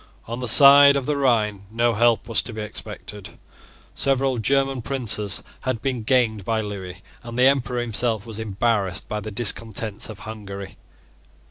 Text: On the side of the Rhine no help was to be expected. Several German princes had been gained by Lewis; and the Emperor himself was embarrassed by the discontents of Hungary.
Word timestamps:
On 0.25 0.39
the 0.39 0.47
side 0.47 0.95
of 0.95 1.05
the 1.05 1.15
Rhine 1.15 1.67
no 1.69 1.93
help 1.93 2.27
was 2.27 2.41
to 2.41 2.53
be 2.53 2.61
expected. 2.63 3.37
Several 3.93 4.39
German 4.39 4.81
princes 4.81 5.43
had 5.59 5.79
been 5.79 6.01
gained 6.01 6.43
by 6.43 6.59
Lewis; 6.59 6.97
and 7.21 7.37
the 7.37 7.43
Emperor 7.45 7.81
himself 7.81 8.25
was 8.25 8.39
embarrassed 8.39 9.07
by 9.07 9.19
the 9.19 9.29
discontents 9.29 10.09
of 10.09 10.21
Hungary. 10.21 10.75